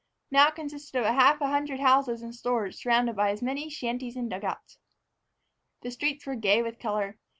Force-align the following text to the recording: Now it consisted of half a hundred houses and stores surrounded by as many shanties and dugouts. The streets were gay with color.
Now 0.31 0.47
it 0.47 0.55
consisted 0.55 0.97
of 0.97 1.05
half 1.05 1.39
a 1.41 1.47
hundred 1.49 1.79
houses 1.79 2.23
and 2.23 2.33
stores 2.33 2.81
surrounded 2.81 3.15
by 3.15 3.29
as 3.29 3.43
many 3.43 3.69
shanties 3.69 4.15
and 4.15 4.31
dugouts. 4.31 4.79
The 5.83 5.91
streets 5.91 6.25
were 6.25 6.33
gay 6.33 6.63
with 6.63 6.79
color. 6.79 7.19